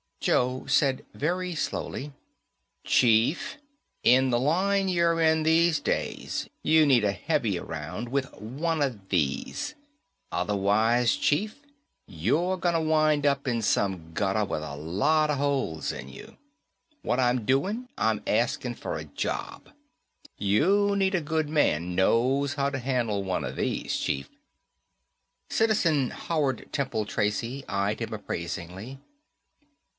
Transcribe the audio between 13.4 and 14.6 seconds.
in some gutter